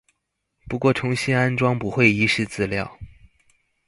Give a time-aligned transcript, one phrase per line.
[0.67, 2.97] 不過重新安裝不會遺失資料